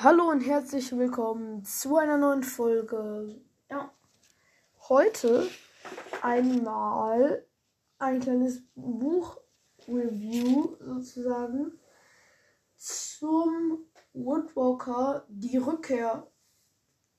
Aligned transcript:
Hallo 0.00 0.30
und 0.30 0.42
herzlich 0.42 0.96
willkommen 0.96 1.64
zu 1.64 1.96
einer 1.96 2.18
neuen 2.18 2.44
Folge. 2.44 3.40
Ja, 3.68 3.90
heute 4.88 5.48
einmal 6.22 7.44
ein 7.98 8.20
kleines 8.20 8.62
Buch-Review 8.76 10.76
sozusagen 10.78 11.80
zum 12.76 13.88
Woodwalker, 14.12 15.26
die 15.28 15.56
Rückkehr 15.56 16.28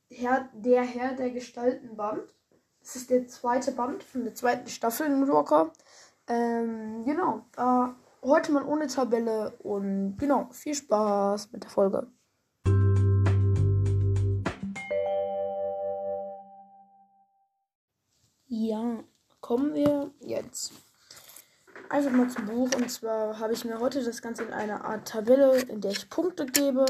Herr, 0.10 0.48
der 0.54 0.84
Herr 0.84 1.16
der 1.16 1.32
Gestaltenband. 1.32 2.34
Das 2.80 2.96
ist 2.96 3.10
der 3.10 3.28
zweite 3.28 3.74
Band 3.74 4.06
von 4.06 4.24
der 4.24 4.36
zweiten 4.36 4.70
Staffel 4.70 5.08
in 5.08 5.20
Woodwalker. 5.20 5.74
Ähm, 6.28 7.04
genau, 7.04 7.46
äh, 7.58 7.90
heute 8.26 8.54
mal 8.54 8.64
ohne 8.64 8.88
Tabelle 8.88 9.58
und 9.60 10.16
genau, 10.18 10.48
viel 10.54 10.76
Spaß 10.76 11.52
mit 11.52 11.64
der 11.64 11.72
Folge. 11.72 12.10
Ja, 18.52 19.04
kommen 19.42 19.76
wir 19.76 20.10
jetzt 20.22 20.72
einfach 21.88 22.10
mal 22.10 22.28
zum 22.32 22.48
Buch. 22.48 22.72
Und 22.76 22.90
zwar 22.90 23.38
habe 23.38 23.54
ich 23.54 23.64
mir 23.64 23.80
heute 23.80 24.04
das 24.04 24.24
Ganze 24.24 24.44
in 24.44 24.52
einer 24.52 24.84
Art 24.84 25.08
Tabelle, 25.08 25.62
in 25.62 25.82
der 25.82 25.92
ich 25.92 26.10
Punkte 26.10 26.48
gebe, 26.48 26.86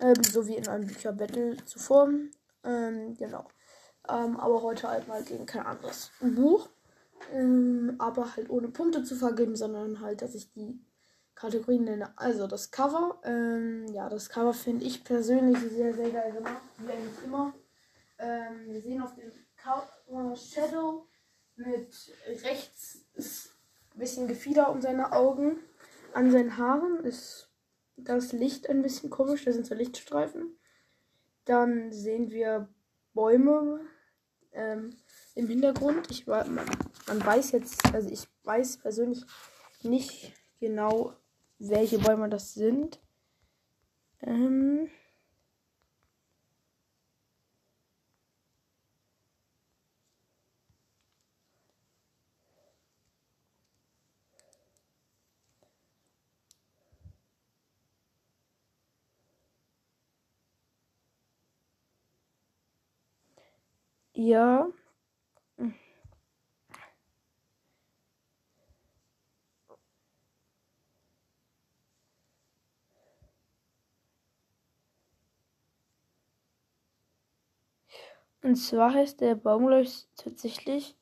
ähm, 0.00 0.22
so 0.22 0.46
wie 0.46 0.56
in 0.56 0.68
einem 0.68 0.86
Bücherbattle 0.86 1.56
zuvor. 1.64 2.10
Ähm, 2.62 3.16
genau. 3.16 3.48
Ähm, 4.06 4.38
aber 4.38 4.60
heute 4.60 4.86
halt 4.86 5.08
mal 5.08 5.24
gegen 5.24 5.46
kein 5.46 5.64
anderes 5.64 6.10
Buch. 6.20 6.68
Ähm, 7.32 7.94
aber 7.98 8.36
halt 8.36 8.50
ohne 8.50 8.68
Punkte 8.68 9.02
zu 9.02 9.16
vergeben, 9.16 9.56
sondern 9.56 10.00
halt, 10.00 10.20
dass 10.20 10.34
ich 10.34 10.52
die 10.52 10.78
Kategorien 11.34 11.84
nenne. 11.84 12.12
Also 12.18 12.46
das 12.46 12.70
Cover. 12.70 13.18
Ähm, 13.24 13.86
ja, 13.94 14.10
das 14.10 14.28
Cover 14.28 14.52
finde 14.52 14.84
ich 14.84 15.04
persönlich 15.04 15.58
sehr, 15.58 15.94
sehr 15.94 16.10
geil 16.10 16.32
gemacht. 16.32 16.60
Wie 16.76 16.92
eigentlich 16.92 17.24
immer. 17.24 17.54
Ähm, 18.18 18.66
wir 18.66 18.82
sehen 18.82 19.00
auf 19.00 19.14
dem 19.14 19.32
Shadow 20.36 21.06
mit 21.56 22.12
rechts 22.44 23.04
ist 23.14 23.54
ein 23.94 24.00
bisschen 24.00 24.28
Gefieder 24.28 24.70
um 24.70 24.80
seine 24.80 25.12
Augen. 25.12 25.58
An 26.14 26.30
seinen 26.30 26.56
Haaren 26.56 27.04
ist 27.04 27.50
das 27.96 28.32
Licht 28.32 28.68
ein 28.68 28.82
bisschen 28.82 29.10
komisch, 29.10 29.44
da 29.44 29.52
sind 29.52 29.66
so 29.66 29.74
Lichtstreifen. 29.74 30.56
Dann 31.44 31.92
sehen 31.92 32.30
wir 32.30 32.68
Bäume 33.14 33.80
ähm, 34.52 34.96
im 35.34 35.48
Hintergrund. 35.48 36.10
Ich 36.10 36.26
man, 36.26 36.60
man 37.06 37.24
weiß 37.24 37.52
jetzt, 37.52 37.94
also 37.94 38.08
ich 38.10 38.26
weiß 38.44 38.78
persönlich 38.78 39.24
nicht 39.82 40.32
genau, 40.60 41.14
welche 41.58 41.98
Bäume 41.98 42.28
das 42.28 42.54
sind. 42.54 43.00
Ähm, 44.20 44.88
Ja. 64.14 64.68
Und 78.42 78.56
zwar 78.56 78.94
heißt 78.94 79.20
der 79.20 79.34
Baum, 79.34 79.66
glaube 79.66 79.82
ich, 79.82 80.06
tatsächlich 80.16 80.96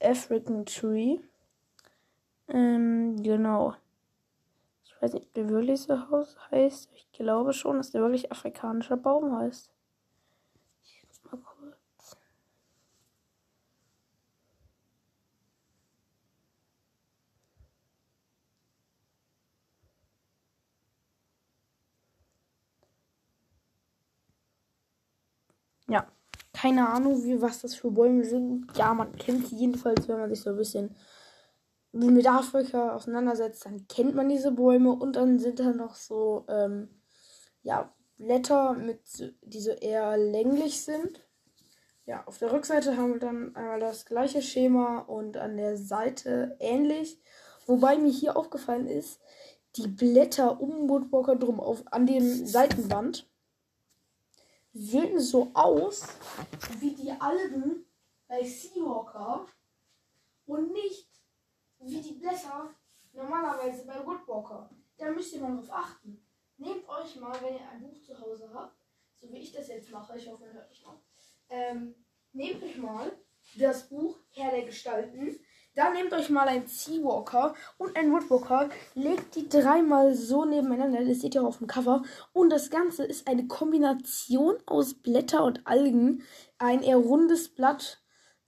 African 0.00 0.64
Tree. 0.66 1.18
Ähm, 2.48 3.16
genau. 3.22 3.74
Ich 4.86 4.94
weiß 5.02 5.12
nicht, 5.12 5.26
ob 5.26 5.34
der 5.34 5.50
wirklich 5.50 5.82
so 5.82 5.94
heißt. 6.50 6.88
Ich 6.94 7.12
glaube 7.12 7.52
schon, 7.52 7.76
dass 7.76 7.90
der 7.90 8.00
wirklich 8.00 8.32
afrikanischer 8.32 8.96
Baum 8.96 9.36
heißt. 9.36 9.73
Ja, 25.88 26.06
keine 26.52 26.88
Ahnung, 26.88 27.22
wie, 27.24 27.40
was 27.42 27.60
das 27.60 27.74
für 27.74 27.90
Bäume 27.90 28.24
sind. 28.24 28.66
Ja, 28.76 28.94
man 28.94 29.14
kennt 29.16 29.46
sie 29.48 29.56
jedenfalls, 29.56 30.08
wenn 30.08 30.18
man 30.18 30.30
sich 30.30 30.40
so 30.40 30.50
ein 30.50 30.56
bisschen 30.56 30.94
mit 31.92 32.28
Afrika 32.28 32.94
auseinandersetzt, 32.94 33.66
dann 33.66 33.86
kennt 33.86 34.14
man 34.14 34.28
diese 34.28 34.50
Bäume 34.50 34.90
und 34.90 35.14
dann 35.14 35.38
sind 35.38 35.60
da 35.60 35.70
noch 35.70 35.94
so, 35.94 36.44
ähm, 36.48 36.88
ja, 37.62 37.92
Blätter, 38.16 38.74
mit, 38.74 39.00
die 39.42 39.60
so 39.60 39.70
eher 39.70 40.16
länglich 40.16 40.82
sind. 40.82 41.24
Ja, 42.06 42.24
auf 42.26 42.38
der 42.38 42.52
Rückseite 42.52 42.96
haben 42.96 43.14
wir 43.14 43.20
dann 43.20 43.54
einmal 43.56 43.80
das 43.80 44.06
gleiche 44.06 44.42
Schema 44.42 44.98
und 44.98 45.36
an 45.36 45.56
der 45.56 45.76
Seite 45.76 46.56
ähnlich. 46.60 47.18
Wobei 47.66 47.96
mir 47.96 48.10
hier 48.10 48.36
aufgefallen 48.36 48.86
ist, 48.86 49.20
die 49.76 49.88
Blätter 49.88 50.60
um 50.60 50.88
Woodwalker 50.88 51.36
drum 51.36 51.60
auf, 51.60 51.82
an 51.90 52.06
dem 52.06 52.46
Seitenband 52.46 53.28
sehen 54.74 55.20
so 55.20 55.50
aus 55.54 56.02
wie 56.80 56.94
die 56.94 57.12
Algen 57.12 57.86
bei 58.26 58.42
Seawalker 58.42 59.46
und 60.46 60.72
nicht 60.72 61.08
wie 61.78 62.00
die 62.00 62.14
Blätter 62.14 62.74
normalerweise 63.12 63.86
bei 63.86 64.04
Woodwalker. 64.04 64.68
Da 64.98 65.10
müsst 65.10 65.32
ihr 65.32 65.40
mal 65.40 65.56
drauf 65.56 65.70
achten. 65.70 66.20
Nehmt 66.56 66.88
euch 66.88 67.16
mal, 67.16 67.40
wenn 67.40 67.54
ihr 67.54 67.68
ein 67.68 67.82
Buch 67.82 68.00
zu 68.02 68.20
Hause 68.20 68.50
habt, 68.52 68.76
so 69.14 69.30
wie 69.32 69.38
ich 69.38 69.52
das 69.52 69.68
jetzt 69.68 69.90
mache, 69.90 70.18
ich 70.18 70.28
hoffe, 70.28 70.44
ihr 70.44 70.52
hört 70.52 70.68
mich 70.68 70.82
noch, 70.82 71.00
ähm, 71.48 71.94
nehmt 72.32 72.62
euch 72.62 72.76
mal 72.78 73.12
das 73.56 73.88
Buch 73.88 74.18
Herr 74.30 74.50
der 74.50 74.64
Gestalten 74.64 75.38
dann 75.74 75.92
nehmt 75.92 76.12
euch 76.12 76.30
mal 76.30 76.48
einen 76.48 76.66
Seawalker 76.66 77.54
und 77.78 77.96
einen 77.96 78.12
Woodwalker, 78.12 78.68
legt 78.94 79.34
die 79.34 79.48
dreimal 79.48 80.14
so 80.14 80.44
nebeneinander, 80.44 81.04
das 81.04 81.20
seht 81.20 81.34
ihr 81.34 81.42
auch 81.42 81.48
auf 81.48 81.58
dem 81.58 81.66
Cover. 81.66 82.02
Und 82.32 82.50
das 82.50 82.70
Ganze 82.70 83.04
ist 83.04 83.26
eine 83.26 83.46
Kombination 83.46 84.56
aus 84.66 84.94
Blätter 84.94 85.44
und 85.44 85.66
Algen. 85.66 86.22
Ein 86.58 86.82
eher 86.82 86.96
rundes 86.96 87.48
Blatt. 87.48 88.00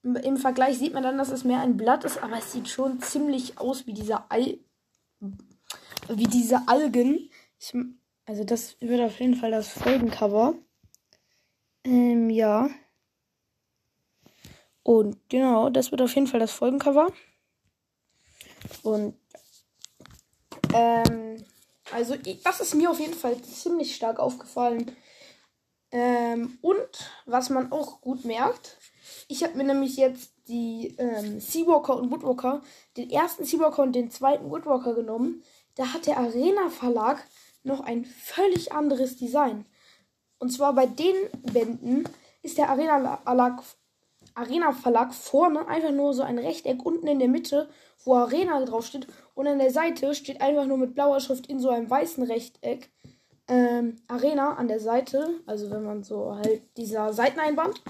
Im 0.03 0.37
Vergleich 0.37 0.79
sieht 0.79 0.95
man 0.95 1.03
dann, 1.03 1.19
dass 1.19 1.33
es 1.33 1.43
mehr 1.43 1.61
ein 1.61 1.77
Blatt 1.77 2.05
ist, 2.05 2.23
aber 2.23 2.39
es 2.39 2.53
sieht 2.53 2.69
schon 2.69 3.01
ziemlich 3.01 3.59
aus 3.59 3.87
wie 3.87 3.95
diese 3.95 4.31
Al 4.31 4.59
wie 6.09 6.25
diese 6.25 6.69
Algen. 6.69 7.31
Ich, 7.59 7.75
also 8.27 8.45
das 8.45 8.81
wird 8.81 9.01
auf 9.01 9.19
jeden 9.19 9.35
Fall 9.35 9.51
das 9.51 9.69
Folgencover. 9.69 10.55
Ähm, 11.85 12.31
ja. 12.31 12.69
Und 14.87 15.19
genau, 15.29 15.69
das 15.69 15.91
wird 15.91 16.01
auf 16.01 16.15
jeden 16.15 16.29
Fall 16.29 16.39
das 16.39 16.53
Folgencover. 16.53 17.13
Und 18.85 19.17
ähm, 20.73 21.45
also 21.91 22.15
das 22.45 22.61
ist 22.61 22.77
mir 22.77 22.89
auf 22.89 23.01
jeden 23.01 23.15
Fall 23.15 23.37
ziemlich 23.43 23.97
stark 23.97 24.21
aufgefallen. 24.21 24.97
Ähm, 25.91 26.61
und 26.63 27.11
was 27.25 27.51
man 27.51 27.73
auch 27.73 28.01
gut 28.01 28.25
merkt, 28.25 28.79
ich 29.27 29.43
habe 29.43 29.57
mir 29.57 29.65
nämlich 29.65 29.97
jetzt 29.97 30.31
die 30.47 30.95
ähm, 30.99 31.41
Seawalker 31.41 31.97
und 31.97 32.13
Woodwalker, 32.13 32.63
den 32.97 33.11
ersten 33.11 33.45
Seawalker 33.45 33.83
und 33.83 33.93
den 33.93 34.13
zweiten 34.13 34.49
Woodwalker 34.53 34.95
genommen. 34.95 35.43
Da 35.75 35.95
hat 35.95 36.07
der 36.07 36.19
Arena 36.19 36.71
Verlag 36.71 37.27
noch 37.65 37.81
ein 37.81 38.05
völlig 38.05 38.71
anderes 38.71 39.17
Design. 39.17 39.67
Und 40.39 40.51
zwar 40.51 40.75
bei 40.75 40.87
den 40.87 41.17
Bänden 41.53 42.09
ist 42.43 42.57
der 42.57 42.69
Arena 42.71 43.17
Verlag 43.25 43.65
Arena 44.37 44.73
Verlag 44.73 45.15
vorne 45.15 45.67
einfach 45.67 45.93
nur 45.93 46.13
so 46.15 46.23
ein 46.23 46.39
Rechteck 46.39 46.85
unten 46.85 47.07
in 47.07 47.19
der 47.19 47.29
Mitte, 47.29 47.69
wo 48.05 48.15
Arena 48.15 48.63
draufsteht. 48.65 49.07
Und 49.35 49.49
an 49.49 49.59
der 49.59 49.71
Seite 49.71 50.15
steht 50.15 50.41
einfach 50.41 50.67
nur 50.67 50.77
mit 50.77 50.95
blauer 50.95 51.21
Schrift 51.21 51.47
in 51.47 51.59
so 51.59 51.71
einem 51.71 51.89
weißen 51.89 52.23
Rechteck 52.23 52.91
ähm, 53.49 53.97
Arena 54.09 54.55
an 54.55 54.69
der 54.69 54.81
Seite. 54.81 55.41
Also 55.47 55.71
wenn 55.71 55.85
man 55.85 56.03
so 56.03 56.37
halt 56.37 56.63
dieser 56.77 57.15
Seiteneinband. 57.15 57.81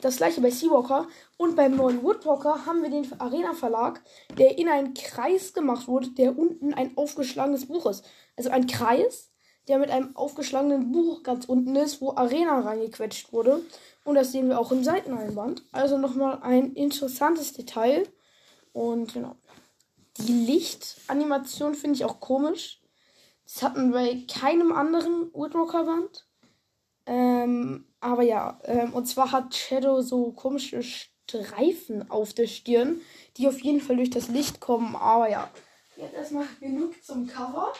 Das 0.00 0.18
gleiche 0.18 0.40
bei 0.40 0.50
Seawalker. 0.50 1.08
Und 1.38 1.56
beim 1.56 1.74
neuen 1.74 2.02
Woodwalker 2.04 2.66
haben 2.66 2.82
wir 2.82 2.90
den 2.90 3.08
Arena 3.20 3.52
Verlag, 3.52 4.00
der 4.38 4.58
in 4.58 4.68
einen 4.68 4.94
Kreis 4.94 5.54
gemacht 5.54 5.88
wurde, 5.88 6.10
der 6.10 6.38
unten 6.38 6.72
ein 6.72 6.96
aufgeschlagenes 6.96 7.66
Buch 7.66 7.86
ist. 7.86 8.04
Also 8.36 8.50
ein 8.50 8.68
Kreis, 8.68 9.32
der 9.66 9.78
mit 9.78 9.90
einem 9.90 10.14
aufgeschlagenen 10.14 10.92
Buch 10.92 11.24
ganz 11.24 11.46
unten 11.46 11.74
ist, 11.74 12.00
wo 12.00 12.12
Arena 12.14 12.60
reingequetscht 12.60 13.32
wurde. 13.32 13.62
Und 14.06 14.14
das 14.14 14.30
sehen 14.30 14.48
wir 14.48 14.60
auch 14.60 14.70
im 14.70 14.84
Seiteneinband. 14.84 15.64
Also 15.72 15.98
nochmal 15.98 16.38
ein 16.42 16.74
interessantes 16.74 17.52
Detail. 17.52 18.06
Und 18.72 19.14
genau. 19.14 19.34
Die 20.18 20.32
Lichtanimation 20.32 21.74
finde 21.74 21.96
ich 21.96 22.04
auch 22.04 22.20
komisch. 22.20 22.80
Das 23.44 23.62
hat 23.62 23.76
man 23.76 23.90
bei 23.90 24.24
keinem 24.32 24.70
anderen 24.70 25.34
Woodrocker-Band. 25.34 26.24
Ähm, 27.06 27.84
aber 27.98 28.22
ja, 28.22 28.60
ähm, 28.64 28.94
und 28.94 29.06
zwar 29.06 29.32
hat 29.32 29.56
Shadow 29.56 30.00
so 30.02 30.30
komische 30.30 30.84
Streifen 30.84 32.08
auf 32.08 32.32
der 32.32 32.46
Stirn, 32.46 33.00
die 33.36 33.48
auf 33.48 33.60
jeden 33.60 33.80
Fall 33.80 33.96
durch 33.96 34.10
das 34.10 34.28
Licht 34.28 34.60
kommen. 34.60 34.94
Aber 34.94 35.28
ja, 35.28 35.50
jetzt 35.96 36.14
erstmal 36.14 36.46
genug 36.60 37.02
zum 37.04 37.26
Cover. 37.26 37.72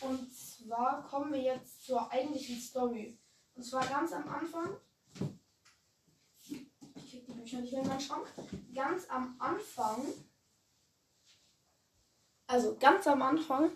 Und 0.00 0.32
zwar 0.32 1.04
kommen 1.08 1.32
wir 1.32 1.40
jetzt 1.40 1.84
zur 1.84 2.10
eigentlichen 2.12 2.60
Story. 2.60 3.18
Und 3.56 3.64
zwar 3.64 3.84
ganz 3.84 4.12
am 4.12 4.28
Anfang. 4.28 4.76
Ich 7.12 7.16
krieg 7.16 7.26
die 7.26 7.32
Bücher 7.32 7.58
nicht 7.58 7.72
mehr 7.72 7.82
in 7.82 7.88
meinen 7.88 8.00
Schrank. 8.00 8.24
Ganz 8.72 9.02
am 9.08 9.34
Anfang 9.40 10.06
also 12.46 12.76
ganz 12.80 13.06
am 13.06 13.22
Anfang 13.22 13.70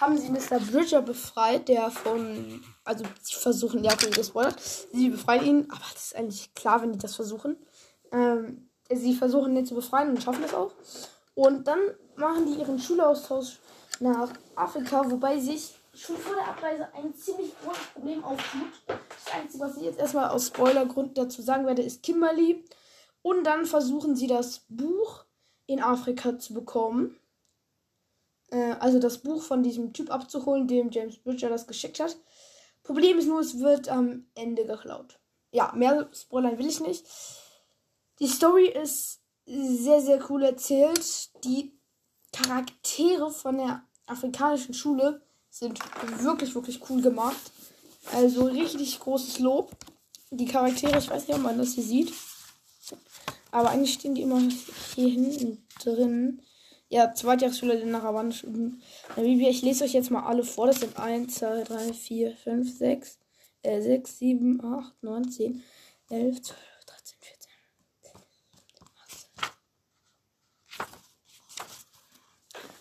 haben 0.00 0.16
sie 0.16 0.28
Mr. 0.28 0.60
Bridger 0.60 1.02
befreit, 1.02 1.68
der 1.68 1.90
von. 1.90 2.62
Also 2.84 3.04
sie 3.22 3.34
versuchen, 3.34 3.82
ja, 3.84 3.92
okay, 3.92 4.10
gespoilert. 4.10 4.60
Sie 4.92 5.08
befreien 5.08 5.44
ihn, 5.44 5.70
aber 5.70 5.82
das 5.92 6.06
ist 6.06 6.16
eigentlich 6.16 6.54
klar, 6.54 6.82
wenn 6.82 6.92
die 6.92 6.98
das 6.98 7.16
versuchen. 7.16 7.56
Ähm, 8.12 8.68
sie 8.88 9.14
versuchen 9.14 9.56
ihn 9.56 9.66
zu 9.66 9.74
befreien 9.74 10.10
und 10.10 10.22
schaffen 10.22 10.44
es 10.44 10.54
auch. 10.54 10.72
Und 11.34 11.66
dann 11.66 11.80
machen 12.16 12.46
die 12.46 12.60
ihren 12.60 12.78
Schulaustausch 12.78 13.58
nach 13.98 14.30
Afrika, 14.54 15.08
wobei 15.10 15.38
sich 15.38 15.74
schon 15.94 16.16
vor 16.16 16.34
der 16.34 16.48
Abreise 16.48 16.88
ein 16.94 17.12
ziemlich 17.14 17.52
großes 17.64 17.86
Problem 17.94 18.22
auftut. 18.22 18.70
Das 18.86 19.34
Einzige, 19.34 19.64
was 19.64 19.76
ich 19.76 19.82
jetzt 19.82 19.98
erstmal 19.98 20.30
aus 20.30 20.48
Spoilergründen 20.48 21.14
dazu 21.14 21.42
sagen 21.42 21.66
werde, 21.66 21.82
ist 21.82 22.02
Kimberly. 22.02 22.64
Und 23.22 23.44
dann 23.44 23.66
versuchen 23.66 24.16
sie 24.16 24.26
das 24.26 24.64
Buch 24.68 25.24
in 25.66 25.82
Afrika 25.82 26.38
zu 26.38 26.54
bekommen 26.54 27.20
äh, 28.50 28.74
also 28.80 28.98
das 28.98 29.18
Buch 29.18 29.42
von 29.42 29.62
diesem 29.62 29.92
Typ 29.92 30.10
abzuholen, 30.10 30.68
dem 30.68 30.90
James 30.90 31.16
Bridger 31.18 31.48
das 31.48 31.66
geschickt 31.66 32.00
hat. 32.00 32.16
Problem 32.82 33.18
ist 33.18 33.26
nur, 33.26 33.40
es 33.40 33.58
wird 33.58 33.88
am 33.88 34.26
Ende 34.34 34.66
geklaut. 34.66 35.18
Ja, 35.52 35.72
mehr 35.74 36.08
spoilern 36.12 36.58
will 36.58 36.66
ich 36.66 36.80
nicht. 36.80 37.04
Die 38.20 38.28
Story 38.28 38.66
ist 38.66 39.20
sehr, 39.46 40.00
sehr 40.00 40.30
cool 40.30 40.42
erzählt. 40.42 41.30
Die 41.44 41.72
Charaktere 42.32 43.30
von 43.30 43.58
der 43.58 43.82
afrikanischen 44.06 44.74
Schule 44.74 45.22
sind 45.50 45.78
wirklich, 46.22 46.54
wirklich 46.54 46.80
cool 46.88 47.02
gemacht. 47.02 47.52
Also 48.12 48.44
richtig 48.44 48.98
großes 49.00 49.40
Lob. 49.40 49.70
Die 50.30 50.46
Charaktere, 50.46 50.98
ich 50.98 51.10
weiß 51.10 51.26
nicht, 51.26 51.36
ob 51.36 51.42
man 51.42 51.58
das 51.58 51.72
hier 51.72 51.82
sieht. 51.84 52.12
Aber 53.50 53.70
eigentlich 53.70 53.94
stehen 53.94 54.14
die 54.14 54.22
immer 54.22 54.40
hier 54.94 55.08
hinten 55.08 55.66
drin. 55.82 56.42
Ja, 56.88 57.14
Zweitjahresschüler 57.14 57.76
der 57.76 57.86
Narawan 57.86 58.34
Namibia. 59.16 59.48
Ich 59.48 59.62
lese 59.62 59.84
euch 59.84 59.92
jetzt 59.92 60.10
mal 60.10 60.24
alle 60.24 60.42
vor. 60.42 60.66
Das 60.66 60.80
sind 60.80 60.98
1, 60.98 61.34
2, 61.36 61.62
3, 61.62 61.92
4, 61.92 62.36
5, 62.36 62.78
6, 62.78 63.18
äh, 63.62 63.80
6, 63.80 64.18
7, 64.18 64.64
8, 64.64 65.02
9, 65.02 65.30
10, 65.30 65.62
11, 66.10 66.42
12, 66.42 66.58
13, 66.86 67.18
14. 67.20 67.50
18. 69.04 69.30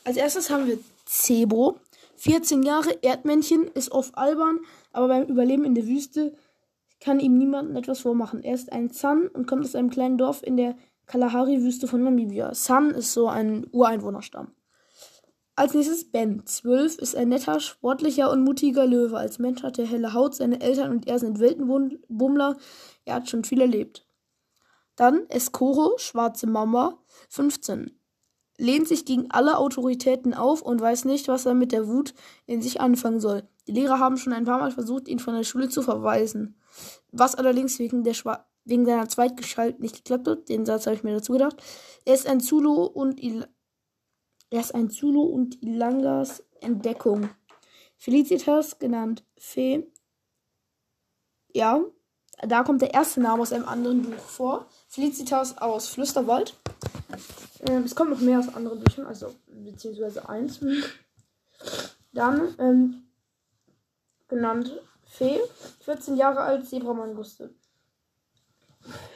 Als 0.04 0.18
erstes 0.18 0.50
haben 0.50 0.68
wir 0.68 0.80
Zebro. 1.06 1.80
14 2.16 2.63
Jahre, 2.63 3.01
Erdmännchen, 3.01 3.68
ist 3.69 3.92
oft 3.92 4.18
albern, 4.18 4.60
aber 4.92 5.07
beim 5.07 5.24
Überleben 5.24 5.63
in 5.63 5.74
der 5.74 5.88
Wüste 5.88 6.36
kann 6.99 7.19
ihm 7.19 7.37
niemand 7.37 7.77
etwas 7.77 8.01
vormachen. 8.01 8.43
Er 8.43 8.55
ist 8.55 8.71
ein 8.71 8.91
Zahn 8.91 9.27
und 9.27 9.47
kommt 9.47 9.63
aus 9.65 9.75
einem 9.75 9.89
kleinen 9.89 10.17
Dorf 10.17 10.43
in 10.43 10.57
der 10.57 10.75
Kalahari-Wüste 11.05 11.87
von 11.87 12.03
Namibia. 12.03 12.53
San 12.53 12.91
ist 12.91 13.13
so 13.13 13.27
ein 13.27 13.65
Ureinwohnerstamm. 13.71 14.53
Als 15.55 15.73
nächstes 15.73 16.09
Ben. 16.09 16.45
12 16.45 16.99
ist 16.99 17.15
ein 17.17 17.29
netter, 17.29 17.59
sportlicher 17.59 18.31
und 18.31 18.45
mutiger 18.45 18.85
Löwe. 18.85 19.17
Als 19.17 19.39
Mensch 19.39 19.61
hat 19.61 19.77
er 19.77 19.85
helle 19.85 20.13
Haut, 20.13 20.35
seine 20.35 20.61
Eltern 20.61 20.91
und 20.91 21.07
er 21.07 21.19
sind 21.19 21.39
Weltenbummler. 21.39 22.55
Er 23.03 23.15
hat 23.15 23.29
schon 23.29 23.43
viel 23.43 23.59
erlebt. 23.59 24.07
Dann 24.95 25.29
Eskoro, 25.29 25.97
schwarze 25.97 26.47
Mama, 26.47 26.97
15. 27.27 27.91
Lehnt 28.57 28.87
sich 28.87 29.03
gegen 29.03 29.31
alle 29.31 29.57
Autoritäten 29.57 30.33
auf 30.33 30.61
und 30.61 30.79
weiß 30.79 31.05
nicht, 31.05 31.27
was 31.27 31.45
er 31.45 31.55
mit 31.55 31.71
der 31.71 31.87
Wut 31.87 32.13
in 32.45 32.61
sich 32.61 32.79
anfangen 32.79 33.19
soll. 33.19 33.43
Die 33.69 33.75
Lehrer 33.75 34.00
haben 34.00 34.18
schon 34.18 34.33
ein 34.33 34.45
paar 34.45 34.57
Mal 34.57 34.71
versucht, 34.71 35.07
ihn 35.07 35.19
von 35.19 35.36
der 35.36 35.44
Schule 35.44 35.69
zu 35.69 35.83
verweisen. 35.83 36.60
Was 37.12 37.36
allerdings 37.36 37.77
wegen 37.77 38.04
der 38.04 38.16
Schwa 38.16 38.48
wegen 38.66 38.83
seiner 38.83 39.07
Zweitgestalt 39.07 39.80
nicht 39.80 39.98
geklappt 39.98 40.27
hat. 40.27 40.50
Den 40.50 40.66
Satz 40.66 40.88
habe 40.88 40.95
ich 40.95 41.04
mir 41.04 41.13
dazu 41.13 41.33
gedacht. 41.33 41.62
Er 42.04 42.16
ist 42.16 42.25
ein 42.25 42.39
Zulu 42.39 42.83
und 42.83 43.21
Il 43.21 43.48
er 44.50 44.62
ist 44.62 44.74
ein 44.74 44.89
Zulu 44.89 45.21
und 45.21 45.62
Ilangas 45.62 46.44
Entdeckung. 46.62 47.30
Felicitas, 47.95 48.80
genannt 48.80 49.24
Fee. 49.38 49.86
Ja, 51.54 51.83
da 52.48 52.63
kommt 52.63 52.81
der 52.81 52.95
erste 52.95 53.21
Name 53.21 53.44
aus 53.44 53.54
einem 53.54 53.68
anderen 53.68 54.01
Buch 54.01 54.18
vor. 54.18 54.66
Felicitas 54.88 55.60
aus 55.60 55.89
Flüsterwald. 55.89 56.56
Ähm, 57.69 57.83
es 57.83 57.94
kommt 57.94 58.10
noch 58.10 58.21
mehr 58.21 58.39
aus 58.39 58.51
anderen 58.56 58.80
Büchern, 58.80 59.06
also 59.06 59.36
beziehungsweise 59.45 60.27
eins. 60.27 60.60
Dann 62.12 62.56
ähm, 62.57 63.08
genannt 64.29 64.79
Fee, 65.03 65.39
14 65.81 66.15
Jahre 66.15 66.41
alt, 66.41 66.67
Zebramanguste 66.67 67.53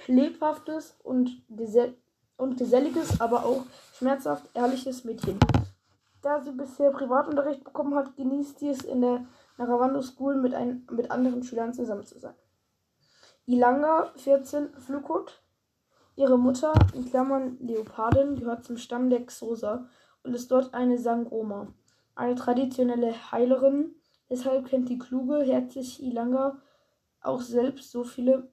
lebhaftes 0.07 0.95
und, 1.03 1.43
gesell 1.49 1.95
und 2.37 2.57
geselliges, 2.57 3.21
aber 3.21 3.45
auch 3.45 3.65
schmerzhaft 3.93 4.49
ehrliches 4.53 5.03
Mädchen. 5.03 5.39
Da 6.21 6.41
sie 6.41 6.51
bisher 6.51 6.91
Privatunterricht 6.91 7.63
bekommen 7.63 7.95
hat, 7.95 8.15
genießt 8.15 8.59
sie 8.59 8.69
es 8.69 8.83
in 8.83 9.01
der 9.01 9.25
Naravando 9.57 10.01
School 10.01 10.35
mit, 10.35 10.53
ein, 10.53 10.87
mit 10.91 11.11
anderen 11.11 11.43
Schülern 11.43 11.73
zusammen 11.73 12.05
zu 12.05 12.17
sein. 12.17 12.35
Ilanga, 13.45 14.11
14, 14.15 14.73
Flughut. 14.79 15.41
Ihre 16.15 16.37
Mutter, 16.37 16.73
in 16.93 17.05
Klammern 17.05 17.57
Leopardin, 17.59 18.35
gehört 18.35 18.63
zum 18.63 18.77
Stamm 18.77 19.09
der 19.09 19.25
Xosa 19.25 19.89
und 20.23 20.33
ist 20.33 20.49
dort 20.51 20.73
eine 20.73 20.97
Sangroma, 20.97 21.67
eine 22.15 22.35
traditionelle 22.35 23.31
Heilerin. 23.31 23.95
Deshalb 24.33 24.67
kennt 24.67 24.89
die 24.89 24.97
kluge, 24.97 25.43
herzliche 25.43 26.01
Ilanga 26.01 26.59
auch 27.21 27.39
selbst 27.39 27.91
so 27.91 28.03
viele 28.03 28.49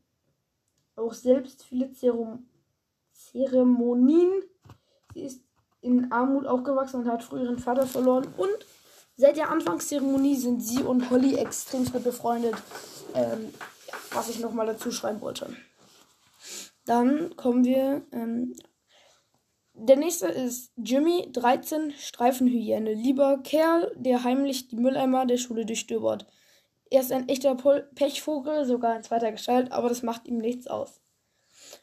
auch 0.94 1.14
selbst 1.14 1.64
viele 1.64 1.90
Zeremonien. 3.12 4.42
Sie 5.14 5.22
ist 5.22 5.42
in 5.80 6.12
Armut 6.12 6.44
aufgewachsen 6.46 7.00
und 7.00 7.08
hat 7.08 7.24
früher 7.24 7.44
ihren 7.44 7.58
Vater 7.58 7.86
verloren. 7.86 8.26
Und 8.36 8.66
seit 9.16 9.38
der 9.38 9.50
Anfangszeremonie 9.50 10.36
sind 10.36 10.60
sie 10.60 10.82
und 10.82 11.08
Holly 11.08 11.36
extrem 11.36 11.86
befreundet. 11.86 12.56
Ähm, 13.14 13.54
was 14.12 14.28
ich 14.28 14.38
nochmal 14.40 14.66
dazu 14.66 14.90
schreiben 14.90 15.22
wollte. 15.22 15.56
Dann 16.84 17.34
kommen 17.36 17.64
wir. 17.64 18.02
Ähm, 18.12 18.54
der 19.82 19.96
nächste 19.96 20.26
ist 20.26 20.72
Jimmy, 20.76 21.28
13, 21.32 21.92
Streifenhyäne. 21.92 22.92
Lieber 22.92 23.38
Kerl, 23.42 23.92
der 23.96 24.24
heimlich 24.24 24.68
die 24.68 24.76
Mülleimer 24.76 25.26
der 25.26 25.38
Schule 25.38 25.64
durchstöbert. 25.64 26.26
Er 26.90 27.00
ist 27.00 27.12
ein 27.12 27.28
echter 27.28 27.54
Pechvogel, 27.94 28.64
sogar 28.64 28.96
in 28.96 29.02
zweiter 29.02 29.32
Gestalt, 29.32 29.72
aber 29.72 29.88
das 29.88 30.02
macht 30.02 30.26
ihm 30.26 30.38
nichts 30.38 30.66
aus. 30.66 31.00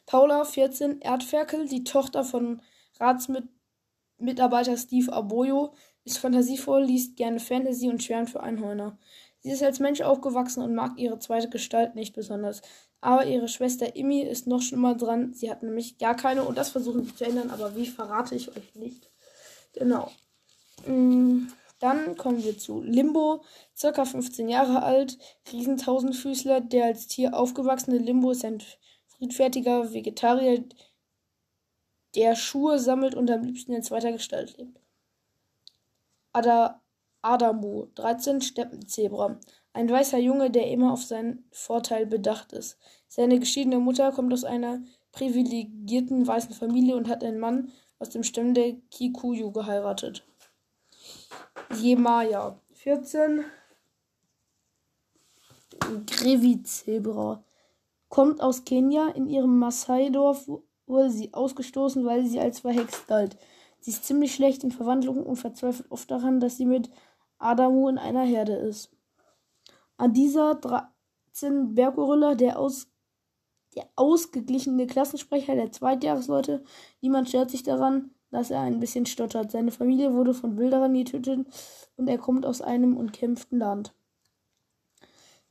Paula, 0.06 0.44
14, 0.44 1.00
Erdferkel, 1.00 1.66
die 1.66 1.84
Tochter 1.84 2.24
von 2.24 2.62
Ratsmitarbeiter 3.00 4.76
Steve 4.76 5.12
Aboyo, 5.12 5.74
ist 6.04 6.18
fantasievoll, 6.18 6.84
liest 6.84 7.16
gerne 7.16 7.40
Fantasy 7.40 7.88
und 7.88 8.02
schwärmt 8.02 8.30
für 8.30 8.42
Einhörner. 8.42 8.98
Sie 9.40 9.50
ist 9.50 9.62
als 9.62 9.80
Mensch 9.80 10.00
aufgewachsen 10.00 10.62
und 10.62 10.74
mag 10.74 10.98
ihre 10.98 11.18
zweite 11.18 11.48
Gestalt 11.48 11.94
nicht 11.94 12.14
besonders. 12.14 12.62
Aber 13.00 13.26
ihre 13.26 13.48
Schwester 13.48 13.94
Imi 13.94 14.22
ist 14.22 14.46
noch 14.46 14.60
schlimmer 14.60 14.94
dran. 14.96 15.32
Sie 15.32 15.50
hat 15.50 15.62
nämlich 15.62 15.98
gar 15.98 16.16
keine 16.16 16.44
und 16.44 16.58
das 16.58 16.70
versuchen 16.70 17.04
sie 17.04 17.14
zu 17.14 17.24
ändern, 17.24 17.50
aber 17.50 17.76
wie 17.76 17.86
verrate 17.86 18.34
ich 18.34 18.48
euch 18.48 18.74
nicht. 18.74 19.08
Genau. 19.72 20.10
Mm. 20.86 21.48
Dann 21.80 22.16
kommen 22.16 22.42
wir 22.42 22.58
zu 22.58 22.82
Limbo, 22.82 23.44
circa 23.76 24.04
15 24.04 24.48
Jahre 24.48 24.82
alt, 24.82 25.16
Riesentausendfüßler, 25.52 26.60
der 26.60 26.86
als 26.86 27.06
Tier 27.06 27.34
aufgewachsene 27.34 27.98
Limbo 27.98 28.32
ist 28.32 28.44
ein 28.44 28.60
friedfertiger 29.06 29.92
Vegetarier, 29.92 30.64
der 32.16 32.34
Schuhe 32.34 32.80
sammelt 32.80 33.14
und 33.14 33.30
am 33.30 33.42
liebsten 33.42 33.72
in 33.72 33.84
zweiter 33.84 34.10
Gestalt 34.10 34.56
lebt. 34.58 34.80
Ada 36.32 36.82
Adamu, 37.22 37.86
13 37.94 38.40
Steppenzebra. 38.40 39.38
Ein 39.78 39.88
weißer 39.88 40.18
Junge, 40.18 40.50
der 40.50 40.68
immer 40.72 40.92
auf 40.92 41.04
seinen 41.04 41.44
Vorteil 41.52 42.04
bedacht 42.04 42.52
ist. 42.52 42.78
Seine 43.06 43.38
geschiedene 43.38 43.78
Mutter 43.78 44.10
kommt 44.10 44.32
aus 44.32 44.42
einer 44.42 44.82
privilegierten 45.12 46.26
weißen 46.26 46.52
Familie 46.52 46.96
und 46.96 47.06
hat 47.06 47.22
einen 47.22 47.38
Mann 47.38 47.70
aus 48.00 48.08
dem 48.08 48.24
Stamm 48.24 48.54
der 48.54 48.72
Kikuyu 48.90 49.52
geheiratet. 49.52 50.26
Jemaya. 51.76 52.60
14. 52.72 53.44
Grevizebra. 56.06 57.44
Kommt 58.08 58.40
aus 58.40 58.64
Kenia. 58.64 59.10
In 59.10 59.28
ihrem 59.28 59.60
Maasai-Dorf 59.60 60.50
wurde 60.88 61.10
sie 61.10 61.32
ausgestoßen, 61.32 62.04
weil 62.04 62.26
sie 62.26 62.40
als 62.40 62.58
verhext 62.58 63.06
galt. 63.06 63.36
Sie 63.78 63.92
ist 63.92 64.04
ziemlich 64.04 64.34
schlecht 64.34 64.64
in 64.64 64.72
Verwandlung 64.72 65.22
und 65.22 65.36
verzweifelt 65.36 65.88
oft 65.92 66.10
daran, 66.10 66.40
dass 66.40 66.56
sie 66.56 66.66
mit 66.66 66.90
Adamu 67.38 67.88
in 67.88 67.98
einer 67.98 68.24
Herde 68.24 68.56
ist. 68.56 68.90
Adisa 69.98 70.54
13 70.54 71.74
Berggorilla, 71.74 72.36
der, 72.36 72.58
aus, 72.58 72.88
der 73.74 73.88
ausgeglichene 73.96 74.86
Klassensprecher 74.86 75.56
der 75.56 75.72
Zweitjahresleute. 75.72 76.62
Niemand 77.00 77.28
stört 77.28 77.50
sich 77.50 77.64
daran, 77.64 78.12
dass 78.30 78.52
er 78.52 78.60
ein 78.60 78.78
bisschen 78.78 79.06
stottert. 79.06 79.50
Seine 79.50 79.72
Familie 79.72 80.14
wurde 80.14 80.34
von 80.34 80.56
Wilderern 80.56 80.94
getötet 80.94 81.46
und 81.96 82.08
er 82.08 82.18
kommt 82.18 82.46
aus 82.46 82.62
einem 82.62 82.96
umkämpften 82.96 83.58
Land. 83.58 83.92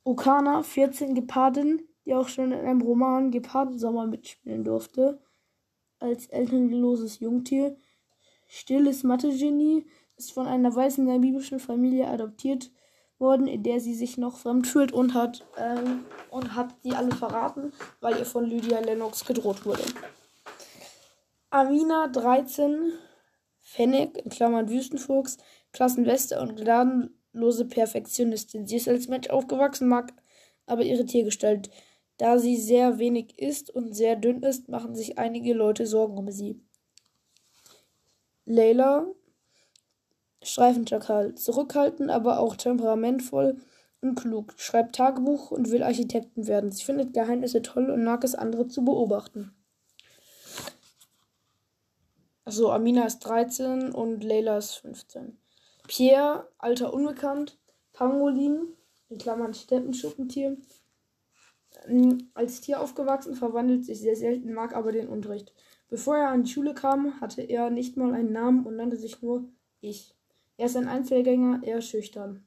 Okana, 0.06 0.64
14 0.64 1.14
Gepardin, 1.14 1.82
die 2.06 2.14
auch 2.14 2.30
schon 2.30 2.54
in 2.54 2.60
einem 2.60 2.82
Roman 2.82 3.32
Gepardensommer 3.32 4.08
mitspielen 4.08 4.64
durfte, 4.64 5.22
als 6.00 6.28
elternloses 6.28 7.20
Jungtier. 7.20 7.76
Stilles 8.48 9.04
Mathe-Genie 9.04 9.86
ist 10.16 10.32
von 10.32 10.48
einer 10.48 10.74
weißen 10.74 11.04
namibischen 11.04 11.60
Familie 11.60 12.08
adoptiert 12.08 12.72
worden, 13.20 13.48
in 13.48 13.64
der 13.64 13.80
sie 13.80 13.94
sich 13.94 14.18
noch 14.18 14.38
fremd 14.38 14.68
fühlt 14.68 14.92
und 14.92 15.14
hat, 15.14 15.46
ähm, 15.58 16.06
und 16.30 16.56
hat 16.56 16.76
die 16.84 16.94
alle 16.94 17.16
verraten, 17.16 17.74
weil 18.00 18.18
ihr 18.18 18.26
von 18.26 18.46
Lydia 18.46 18.80
Lennox 18.80 19.26
gedroht 19.26 19.66
wurde. 19.66 19.84
Amina 21.50 22.08
13, 22.08 22.94
Fennec, 23.60 24.18
in 24.18 24.30
Klammern 24.30 24.70
Wüstenfuchs, 24.70 25.38
Klassenweste 25.72 26.40
und 26.40 26.56
gnadenlose 26.56 27.66
Perfektionistin. 27.66 28.68
Sie 28.68 28.76
ist 28.78 28.88
als 28.88 29.08
Mensch 29.08 29.30
aufgewachsen, 29.30 29.88
mag 29.88 30.14
aber 30.66 30.84
ihre 30.84 31.06
Tiergestalt. 31.06 31.70
Da 32.18 32.40
sie 32.40 32.58
sehr 32.58 32.98
wenig 32.98 33.38
isst 33.40 33.70
und 33.70 33.94
sehr 33.94 34.16
dünn 34.16 34.42
ist, 34.44 34.70
machen 34.70 34.96
sich 34.96 35.18
einige 35.18 35.54
Leute 35.54 35.86
Sorgen 35.86 36.18
um 36.18 36.32
sie. 36.32 36.60
Layla, 38.46 39.08
Streifenschakal, 40.42 41.36
zurückhaltend, 41.36 42.10
aber 42.10 42.40
auch 42.40 42.56
temperamentvoll 42.56 43.58
und 44.02 44.16
klug, 44.16 44.54
schreibt 44.58 44.96
Tagebuch 44.96 45.52
und 45.52 45.72
will 45.72 45.84
Architekten 45.84 46.48
werden. 46.48 46.72
Sie 46.72 46.84
findet 46.84 47.14
Geheimnisse 47.14 47.62
toll 47.62 47.90
und 47.90 48.04
mag 48.04 48.24
es, 48.24 48.36
andere 48.36 48.68
zu 48.68 48.86
beobachten. 48.86 49.54
Also 52.46 52.72
Amina 52.72 53.06
ist 53.06 53.20
13 53.20 53.92
und 53.92 54.24
Leila 54.24 54.58
ist 54.58 54.76
15. 54.76 55.38
Pierre, 55.88 56.48
alter 56.58 56.94
Unbekannt. 56.94 57.58
Pangolin, 57.94 58.74
in 59.10 59.18
Klammern 59.18 59.54
Steppenschuppentier. 59.54 60.58
Als 62.34 62.62
Tier 62.62 62.82
aufgewachsen, 62.82 63.36
verwandelt 63.36 63.86
sich 63.86 64.00
sehr 64.00 64.16
selten, 64.16 64.54
mag 64.54 64.76
aber 64.76 64.92
den 64.92 65.08
Unterricht. 65.08 65.54
Bevor 65.90 66.18
er 66.18 66.30
an 66.30 66.44
die 66.44 66.52
Schule 66.52 66.74
kam, 66.74 67.20
hatte 67.22 67.42
er 67.42 67.70
nicht 67.70 67.98
mal 67.98 68.14
einen 68.14 68.32
Namen 68.32 68.66
und 68.66 68.76
nannte 68.76 68.98
sich 68.98 69.22
nur 69.22 69.50
Ich. 69.80 70.17
Er 70.58 70.66
ist 70.66 70.76
ein 70.76 70.88
Einzelgänger, 70.88 71.62
eher 71.64 71.82
schüchtern. 71.82 72.44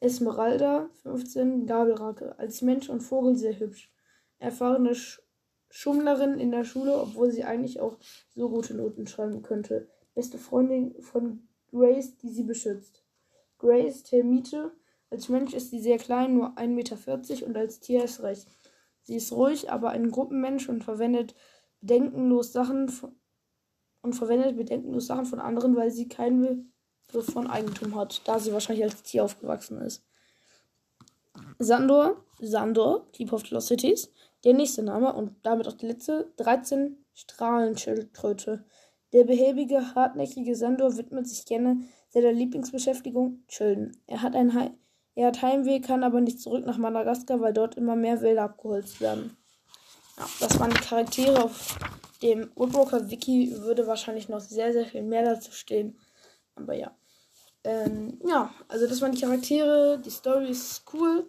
Esmeralda, 0.00 0.88
15, 1.02 1.66
Gabelrake. 1.66 2.38
Als 2.38 2.62
Mensch 2.62 2.88
und 2.88 3.00
Vogel 3.00 3.36
sehr 3.36 3.58
hübsch. 3.58 3.92
Erfahrene 4.38 4.94
Sch 4.94 5.20
Schummlerin 5.68 6.38
in 6.38 6.52
der 6.52 6.64
Schule, 6.64 6.96
obwohl 6.96 7.30
sie 7.30 7.44
eigentlich 7.44 7.80
auch 7.80 7.98
so 8.34 8.48
gute 8.48 8.74
Noten 8.74 9.06
schreiben 9.06 9.42
könnte. 9.42 9.88
Beste 10.14 10.38
Freundin 10.38 10.94
von 11.02 11.48
Grace, 11.70 12.16
die 12.16 12.30
sie 12.30 12.44
beschützt. 12.44 13.02
Grace 13.58 14.04
Termite. 14.04 14.72
Als 15.10 15.28
Mensch 15.28 15.52
ist 15.52 15.70
sie 15.70 15.80
sehr 15.80 15.98
klein, 15.98 16.34
nur 16.34 16.56
1,40 16.56 16.68
Meter 16.68 17.46
und 17.46 17.56
als 17.56 17.80
Tier 17.80 18.04
ist 18.04 18.22
recht. 18.22 18.46
Sie 19.02 19.16
ist 19.16 19.32
ruhig, 19.32 19.70
aber 19.70 19.90
ein 19.90 20.10
Gruppenmensch 20.10 20.68
und 20.68 20.84
verwendet 20.84 21.34
bedenkenlos 21.80 22.52
Sachen 22.52 22.88
von, 22.88 23.14
und 24.02 24.14
verwendet 24.14 24.56
bedenkenlos 24.56 25.06
Sachen 25.06 25.26
von 25.26 25.40
anderen, 25.40 25.76
weil 25.76 25.90
sie 25.90 26.08
keinen 26.08 26.72
Begriff 27.08 27.32
von 27.32 27.46
Eigentum 27.46 27.94
hat, 27.94 28.22
da 28.24 28.38
sie 28.38 28.52
wahrscheinlich 28.52 28.84
als 28.84 29.02
Tier 29.02 29.24
aufgewachsen 29.24 29.80
ist. 29.80 30.02
Sandor, 31.58 32.16
Sandor, 32.40 33.06
Keep 33.12 33.32
of 33.32 33.48
Lost 33.50 33.68
Cities, 33.68 34.10
der 34.44 34.54
nächste 34.54 34.82
Name 34.82 35.12
und 35.12 35.34
damit 35.42 35.68
auch 35.68 35.72
die 35.72 35.86
letzte, 35.86 36.30
13 36.36 36.96
Strahlenschildkröte. 37.14 38.64
Der 39.12 39.24
behäbige, 39.24 39.94
hartnäckige 39.94 40.54
Sandor 40.54 40.96
widmet 40.96 41.28
sich 41.28 41.44
gerne 41.46 41.80
seiner 42.08 42.32
Lieblingsbeschäftigung, 42.32 43.42
Chillen. 43.48 43.96
Er 44.06 44.22
hat, 44.22 44.34
ein 44.34 44.58
He 44.58 44.70
er 45.14 45.28
hat 45.28 45.42
Heimweh, 45.42 45.80
kann 45.80 46.04
aber 46.04 46.20
nicht 46.20 46.40
zurück 46.40 46.66
nach 46.66 46.76
Madagaskar, 46.76 47.40
weil 47.40 47.52
dort 47.52 47.76
immer 47.76 47.96
mehr 47.96 48.20
Wälder 48.20 48.42
abgeholzt 48.44 49.00
werden. 49.00 49.36
Ja, 50.18 50.26
das 50.40 50.60
waren 50.60 50.70
die 50.70 50.76
Charaktere. 50.76 51.42
Auf 51.42 51.78
dem 52.22 52.50
Woodwalker 52.54 53.10
Wiki 53.10 53.54
würde 53.62 53.86
wahrscheinlich 53.86 54.28
noch 54.28 54.40
sehr, 54.40 54.72
sehr 54.72 54.86
viel 54.86 55.02
mehr 55.02 55.24
dazu 55.24 55.52
stehen. 55.52 55.98
Aber 56.56 56.74
ja. 56.74 56.94
Ähm, 57.64 58.20
ja, 58.26 58.52
also 58.68 58.86
das 58.86 59.00
waren 59.00 59.12
die 59.12 59.20
Charaktere. 59.20 60.00
Die 60.04 60.10
Story 60.10 60.50
ist 60.50 60.82
cool. 60.92 61.28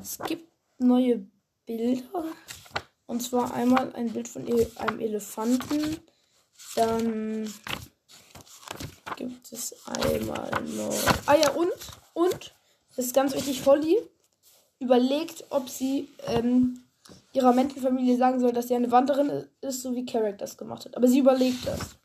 Es 0.00 0.18
gibt 0.26 0.50
neue 0.78 1.26
Bilder. 1.64 2.24
Und 3.06 3.22
zwar 3.22 3.54
einmal 3.54 3.92
ein 3.94 4.12
Bild 4.12 4.28
von 4.28 4.46
einem 4.76 5.00
Elefanten. 5.00 5.98
Dann 6.74 7.52
gibt 9.16 9.52
es 9.52 9.74
einmal 9.86 10.50
noch. 10.64 10.94
Ah 11.26 11.36
ja, 11.36 11.50
und, 11.50 11.72
und, 12.14 12.54
das 12.94 13.06
ist 13.06 13.14
ganz 13.14 13.34
wichtig, 13.34 13.64
Holly 13.66 13.96
überlegt, 14.78 15.44
ob 15.50 15.68
sie 15.68 16.08
ähm, 16.26 16.84
ihrer 17.32 17.52
Menschenfamilie 17.52 18.16
sagen 18.16 18.40
soll, 18.40 18.52
dass 18.52 18.68
sie 18.68 18.74
eine 18.74 18.90
Wanderin 18.90 19.46
ist, 19.60 19.82
so 19.82 19.94
wie 19.94 20.04
Carrick 20.04 20.38
das 20.38 20.56
gemacht 20.56 20.84
hat. 20.84 20.96
Aber 20.96 21.08
sie 21.08 21.20
überlegt 21.20 21.66
das. 21.66 21.96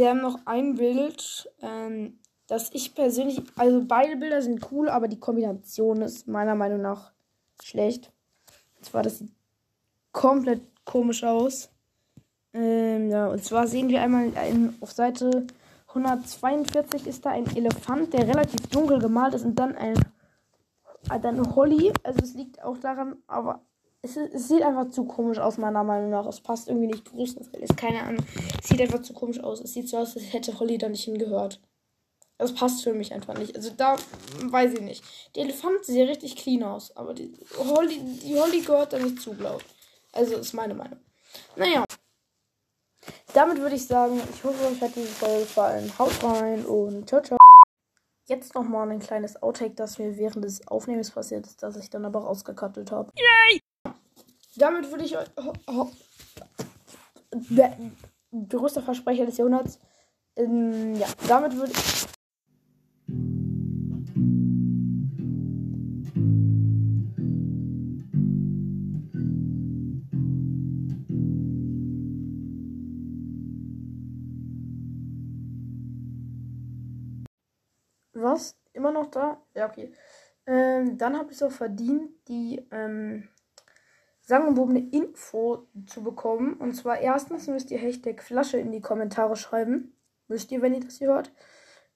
Wir 0.00 0.08
haben 0.08 0.22
noch 0.22 0.38
ein 0.46 0.76
Bild. 0.76 1.52
Ähm, 1.60 2.18
dass 2.46 2.70
ich 2.72 2.94
persönlich, 2.96 3.42
also 3.54 3.84
beide 3.86 4.16
Bilder 4.16 4.40
sind 4.40 4.72
cool, 4.72 4.88
aber 4.88 5.06
die 5.06 5.20
Kombination 5.20 6.00
ist 6.00 6.26
meiner 6.26 6.56
Meinung 6.56 6.80
nach 6.80 7.12
schlecht. 7.62 8.10
Und 8.76 8.86
zwar, 8.86 9.02
das 9.04 9.18
sieht 9.18 9.30
komplett 10.10 10.62
komisch 10.84 11.22
aus. 11.22 11.68
Ähm, 12.54 13.10
ja, 13.10 13.28
und 13.28 13.44
zwar 13.44 13.68
sehen 13.68 13.88
wir 13.90 14.02
einmal 14.02 14.32
in, 14.48 14.74
auf 14.80 14.90
Seite 14.90 15.46
142 15.88 17.06
ist 17.06 17.26
da 17.26 17.30
ein 17.30 17.54
Elefant, 17.54 18.14
der 18.14 18.26
relativ 18.26 18.66
dunkel 18.68 18.98
gemalt 18.98 19.34
ist 19.34 19.44
und 19.44 19.56
dann 19.56 19.76
ein 19.76 19.94
äh, 21.08 21.20
dann 21.20 21.54
Holly. 21.54 21.92
Also 22.02 22.20
es 22.20 22.34
liegt 22.34 22.64
auch 22.64 22.78
daran, 22.78 23.18
aber 23.28 23.60
es, 24.02 24.16
es, 24.16 24.48
sieht 24.48 24.62
einfach 24.62 24.90
zu 24.90 25.04
komisch 25.04 25.38
aus, 25.38 25.58
meiner 25.58 25.84
Meinung 25.84 26.10
nach. 26.10 26.26
Es 26.26 26.40
passt 26.40 26.68
irgendwie 26.68 26.86
nicht 26.86 27.04
größtenteils. 27.04 27.76
Keine 27.76 28.02
Ahnung. 28.02 28.24
Es 28.62 28.68
sieht 28.68 28.80
einfach 28.80 29.02
zu 29.02 29.12
komisch 29.12 29.40
aus. 29.40 29.60
Es 29.60 29.74
sieht 29.74 29.88
so 29.88 29.98
aus, 29.98 30.16
als 30.16 30.32
hätte 30.32 30.58
Holly 30.58 30.78
da 30.78 30.88
nicht 30.88 31.04
hingehört. 31.04 31.60
Das 32.38 32.54
passt 32.54 32.82
für 32.82 32.94
mich 32.94 33.12
einfach 33.12 33.36
nicht. 33.36 33.54
Also 33.54 33.70
da 33.70 33.96
weiß 34.44 34.72
ich 34.72 34.80
nicht. 34.80 35.04
Der 35.36 35.44
Elefant 35.44 35.84
sieht 35.84 36.08
richtig 36.08 36.36
clean 36.36 36.62
aus, 36.62 36.96
aber 36.96 37.12
die 37.12 37.30
Holly, 37.58 38.00
die 38.00 38.38
Holly 38.40 38.62
gehört 38.62 38.94
da 38.94 38.98
nicht 38.98 39.20
zu, 39.20 39.34
glaube 39.34 39.62
Also 40.12 40.36
ist 40.36 40.54
meine 40.54 40.74
Meinung. 40.74 40.98
Naja. 41.56 41.84
Damit 43.34 43.58
würde 43.58 43.76
ich 43.76 43.86
sagen, 43.86 44.20
ich 44.34 44.42
hoffe, 44.42 44.66
euch 44.66 44.80
hat 44.80 44.96
diese 44.96 45.08
Folge 45.08 45.40
gefallen. 45.40 45.92
Haut 45.98 46.24
rein 46.24 46.64
und 46.64 47.06
ciao, 47.06 47.20
ciao. 47.20 47.38
Jetzt 48.26 48.54
nochmal 48.54 48.90
ein 48.90 49.00
kleines 49.00 49.42
Outtake, 49.42 49.74
das 49.74 49.98
mir 49.98 50.16
während 50.16 50.44
des 50.44 50.66
Aufnehmens 50.66 51.10
passiert 51.10 51.46
ist, 51.46 51.62
das 51.62 51.76
ich 51.76 51.90
dann 51.90 52.06
aber 52.06 52.20
rausgekattet 52.20 52.90
habe. 52.90 53.12
Yay! 53.16 53.59
Damit 54.56 54.90
würde 54.90 55.04
ich 55.04 55.16
euch. 55.16 55.28
Der 57.32 57.76
größte 58.48 58.82
Versprecher 58.82 59.26
des 59.26 59.36
Jahrhunderts. 59.36 59.78
Ähm, 60.36 60.94
ja, 60.94 61.06
damit 61.28 61.56
würde 61.56 61.72
ich. 61.72 62.06
Was? 78.12 78.56
Immer 78.72 78.92
noch 78.92 79.10
da? 79.10 79.42
Ja, 79.54 79.68
okay. 79.68 79.92
Ähm, 80.46 80.98
dann 80.98 81.16
habe 81.16 81.30
ich 81.30 81.36
es 81.36 81.42
auch 81.42 81.50
verdient, 81.52 82.10
die 82.28 82.66
ähm, 82.70 83.28
sagenumwobene 84.30 84.88
Info 84.90 85.66
zu 85.86 86.02
bekommen. 86.02 86.54
Und 86.54 86.74
zwar 86.74 87.00
erstens 87.00 87.48
müsst 87.48 87.70
ihr 87.70 87.78
Hashtag 87.78 88.22
Flasche 88.22 88.58
in 88.58 88.72
die 88.72 88.80
Kommentare 88.80 89.36
schreiben. 89.36 89.94
Müsst 90.28 90.50
ihr, 90.52 90.62
wenn 90.62 90.72
ihr 90.72 90.80
das 90.80 90.98
hier 90.98 91.08
hört. 91.08 91.32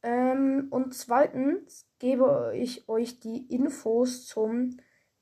Ähm, 0.02 0.66
und 0.70 0.94
zweitens 0.94 1.86
gebe 1.98 2.52
ich 2.54 2.88
euch 2.88 3.20
die 3.20 3.46
Infos 3.54 4.26
zum 4.26 4.76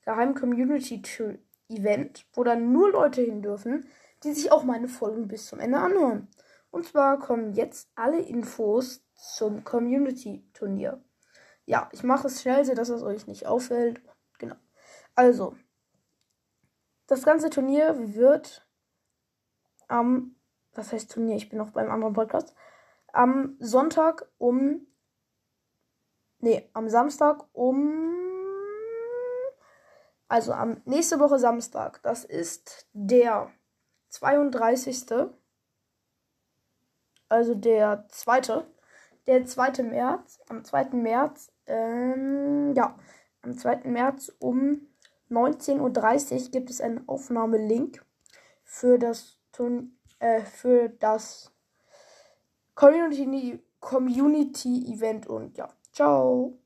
geheimen 0.04 0.34
Community 0.34 1.02
Event, 1.68 2.26
wo 2.32 2.42
dann 2.42 2.72
nur 2.72 2.90
Leute 2.90 3.20
hin 3.20 3.42
dürfen, 3.42 3.86
die 4.24 4.32
sich 4.32 4.50
auch 4.50 4.64
meine 4.64 4.88
Folgen 4.88 5.28
bis 5.28 5.46
zum 5.46 5.60
Ende 5.60 5.78
anhören. 5.78 6.28
Und 6.70 6.86
zwar 6.86 7.18
kommen 7.18 7.52
jetzt 7.52 7.90
alle 7.94 8.20
Infos 8.20 9.04
zum 9.14 9.62
Community-Turnier. 9.62 11.02
Ja, 11.66 11.88
ich 11.92 12.02
mache 12.02 12.26
es 12.26 12.40
schnell, 12.40 12.64
so 12.64 12.74
dass 12.74 12.88
es 12.88 13.02
euch 13.02 13.26
nicht 13.26 13.46
auffällt. 13.46 14.00
Genau. 14.38 14.56
Also, 15.14 15.54
das 17.12 17.24
ganze 17.24 17.50
Turnier 17.50 18.14
wird 18.14 18.66
am, 19.86 20.34
was 20.72 20.92
heißt 20.92 21.12
Turnier? 21.12 21.36
Ich 21.36 21.50
bin 21.50 21.58
noch 21.58 21.72
beim 21.72 21.90
anderen 21.90 22.14
Podcast. 22.14 22.54
Am 23.12 23.56
Sonntag 23.60 24.26
um, 24.38 24.86
nee, 26.38 26.70
am 26.72 26.88
Samstag 26.88 27.44
um, 27.52 28.14
also 30.26 30.54
am 30.54 30.80
nächste 30.86 31.20
Woche 31.20 31.38
Samstag. 31.38 32.02
Das 32.02 32.24
ist 32.24 32.88
der 32.94 33.50
32. 34.08 35.04
Also 37.28 37.54
der 37.54 38.06
zweite. 38.08 38.66
Der 39.26 39.44
2. 39.44 39.82
März. 39.82 40.40
Am 40.48 40.64
2. 40.64 40.84
März. 40.94 41.52
Ähm, 41.66 42.72
ja. 42.74 42.98
Am 43.42 43.58
2. 43.58 43.82
März 43.84 44.34
um 44.38 44.88
19.30 45.32 46.44
Uhr 46.44 46.50
gibt 46.50 46.70
es 46.70 46.80
einen 46.80 47.08
Aufnahmelink 47.08 48.04
für 48.62 48.98
das, 48.98 49.38
äh, 50.18 50.42
für 50.42 50.88
das 50.88 51.50
Community, 52.74 53.62
Community 53.80 54.92
Event 54.92 55.26
und 55.26 55.56
ja, 55.56 55.68
ciao. 55.92 56.58